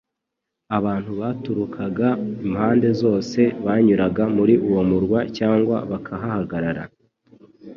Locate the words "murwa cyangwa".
4.89-5.75